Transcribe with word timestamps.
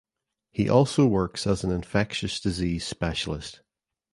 He 0.51 0.67
also 0.67 1.05
works 1.05 1.45
as 1.45 1.63
an 1.63 1.69
infectious 1.69 2.39
disease 2.39 2.87
specialist. 2.87 3.61